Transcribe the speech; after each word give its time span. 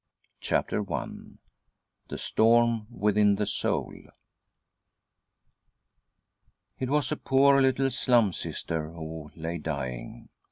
CHAPTER 0.39 0.81
I 0.91 1.07
THE 2.07 2.17
STORM 2.17 2.87
WITHIN 2.89 3.35
THE 3.35 3.45
SOUL 3.45 3.93
It 6.79 6.89
was 6.89 7.11
a 7.11 7.15
poor 7.17 7.61
little 7.61 7.91
Slum 7.91 8.33
Sister 8.33 8.89
who 8.93 9.29
lay 9.35 9.59
dying. 9.59 10.29